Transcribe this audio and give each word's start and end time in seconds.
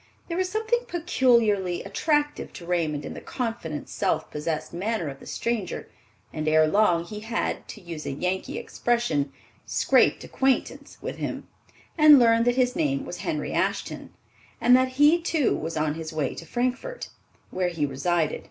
There 0.29 0.37
was 0.37 0.49
something 0.49 0.83
peculiarly 0.87 1.83
attractive 1.83 2.51
to 2.53 2.65
Raymond 2.65 3.05
in 3.05 3.13
the 3.13 3.21
confident, 3.21 3.87
self 3.87 4.31
possessed 4.31 4.73
manner 4.73 5.09
of 5.09 5.19
the 5.19 5.27
stranger, 5.27 5.89
and 6.33 6.47
ere 6.47 6.65
long 6.65 7.05
he 7.05 7.19
had, 7.19 7.67
to 7.67 7.81
use 7.81 8.07
a 8.07 8.11
Yankee 8.11 8.57
expression, 8.57 9.31
"scraped 9.67 10.23
acquaintance" 10.23 10.97
with 11.03 11.17
him, 11.17 11.47
and 11.99 12.17
learned 12.17 12.45
that 12.45 12.55
his 12.55 12.75
name 12.75 13.05
was 13.05 13.17
Henry 13.19 13.53
Ashton, 13.53 14.09
and 14.59 14.75
that 14.75 14.93
he 14.97 15.21
too 15.21 15.55
was 15.55 15.77
on 15.77 15.93
his 15.93 16.11
way 16.11 16.33
to 16.33 16.47
Frankfort, 16.47 17.09
where 17.51 17.69
he 17.69 17.85
resided. 17.85 18.39